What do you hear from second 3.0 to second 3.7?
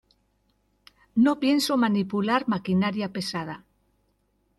pesada.